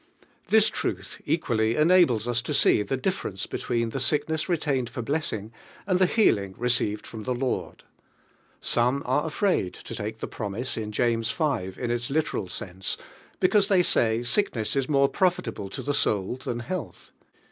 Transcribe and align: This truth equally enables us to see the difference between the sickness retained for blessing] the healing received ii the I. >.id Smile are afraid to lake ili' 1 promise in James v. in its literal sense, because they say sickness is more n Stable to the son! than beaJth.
This 0.47 0.67
truth 0.67 1.21
equally 1.27 1.75
enables 1.75 2.27
us 2.27 2.41
to 2.41 2.55
see 2.55 2.81
the 2.81 2.97
difference 2.97 3.45
between 3.45 3.91
the 3.91 3.99
sickness 3.99 4.49
retained 4.49 4.89
for 4.89 5.03
blessing] 5.03 5.51
the 5.87 6.07
healing 6.07 6.55
received 6.57 7.07
ii 7.13 7.21
the 7.21 7.35
I. 7.35 7.67
>.id 7.67 7.83
Smile 8.61 9.03
are 9.05 9.27
afraid 9.27 9.75
to 9.75 9.93
lake 10.01 10.15
ili' 10.15 10.23
1 10.23 10.29
promise 10.31 10.75
in 10.75 10.91
James 10.91 11.31
v. 11.31 11.43
in 11.79 11.91
its 11.91 12.09
literal 12.09 12.47
sense, 12.47 12.97
because 13.39 13.67
they 13.67 13.83
say 13.83 14.23
sickness 14.23 14.75
is 14.75 14.89
more 14.89 15.07
n 15.07 15.31
Stable 15.31 15.69
to 15.69 15.83
the 15.83 15.93
son! 15.93 16.39
than 16.45 16.61
beaJth. 16.61 17.11